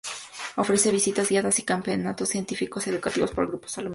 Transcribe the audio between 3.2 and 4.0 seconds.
para grupos de alumnos de colegios.